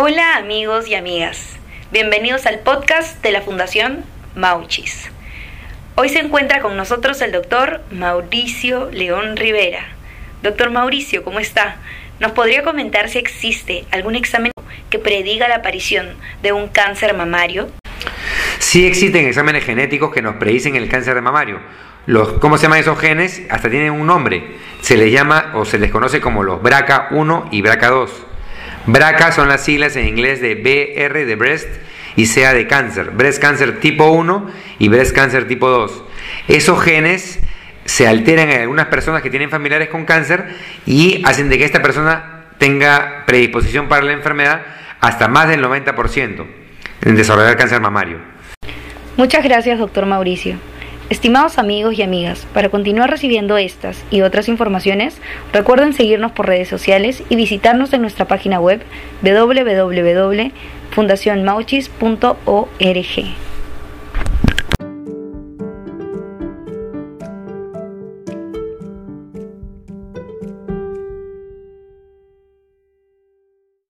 [0.00, 1.56] Hola amigos y amigas,
[1.90, 4.04] bienvenidos al podcast de la Fundación
[4.36, 5.10] Mauchis.
[5.96, 9.80] Hoy se encuentra con nosotros el doctor Mauricio León Rivera.
[10.44, 11.78] Doctor Mauricio, ¿cómo está?
[12.20, 14.52] ¿Nos podría comentar si existe algún examen
[14.88, 16.10] que prediga la aparición
[16.44, 17.68] de un cáncer mamario?
[18.60, 21.58] Sí existen exámenes genéticos que nos predicen el cáncer de mamario.
[22.06, 23.42] Los, ¿Cómo se llaman esos genes?
[23.50, 24.58] Hasta tienen un nombre.
[24.80, 28.27] Se les llama o se les conoce como los BRCA1 y BRCA2.
[28.88, 31.68] BRCA son las siglas en inglés de BR de breast
[32.16, 33.10] y CA de cáncer.
[33.10, 36.04] Breast cancer tipo 1 y breast cancer tipo 2.
[36.48, 37.38] Esos genes
[37.84, 41.82] se alteran en algunas personas que tienen familiares con cáncer y hacen de que esta
[41.82, 44.62] persona tenga predisposición para la enfermedad
[45.00, 46.46] hasta más del 90%
[47.02, 48.18] en desarrollar cáncer mamario.
[49.18, 50.56] Muchas gracias, doctor Mauricio.
[51.10, 55.16] Estimados amigos y amigas, para continuar recibiendo estas y otras informaciones,
[55.54, 58.82] recuerden seguirnos por redes sociales y visitarnos en nuestra página web
[59.22, 60.48] www.fundacionmauchis.org.